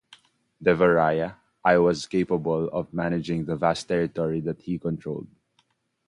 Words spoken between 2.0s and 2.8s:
capable